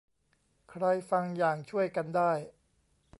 [0.69, 2.31] ใครฟังอย่างช่วยกันได้